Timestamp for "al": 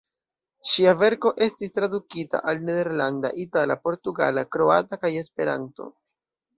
2.53-2.65